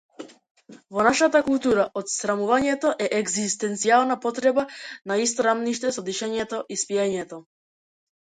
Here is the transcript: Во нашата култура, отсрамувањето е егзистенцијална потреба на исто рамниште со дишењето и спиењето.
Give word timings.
Во 0.95 1.03
нашата 1.07 1.41
култура, 1.49 1.83
отсрамувањето 2.01 2.93
е 3.09 3.09
егзистенцијална 3.19 4.17
потреба 4.25 4.65
на 5.13 5.19
исто 5.27 5.47
рамниште 5.49 5.93
со 5.99 6.07
дишењето 6.09 6.65
и 6.75 6.81
спиењето. 6.87 7.43